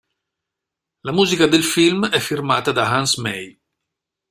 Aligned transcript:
La 1.01 1.11
musica 1.11 1.45
del 1.45 1.63
film 1.63 2.07
è 2.09 2.17
firmata 2.19 2.71
da 2.71 2.89
Hans 2.91 3.17
May. 3.17 3.55